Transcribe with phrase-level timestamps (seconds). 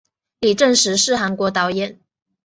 [0.39, 1.99] 李振石是韩国导演。